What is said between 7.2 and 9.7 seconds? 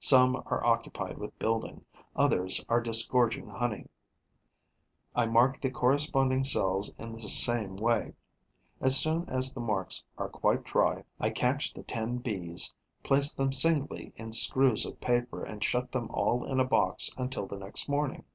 same way. As soon as the